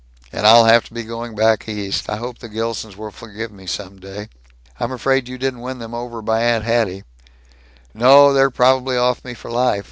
[0.33, 2.09] "And I'll have to be going back East.
[2.09, 4.29] I hope the Gilsons will forgive me, some day."
[4.79, 7.03] "I'm afraid you didn't win them over by Aunt Hatty!"
[7.93, 8.33] "No.
[8.33, 9.79] They're probably off me for life.